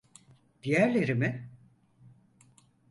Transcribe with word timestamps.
Diğerleri 0.63 1.15
mi? 1.15 1.49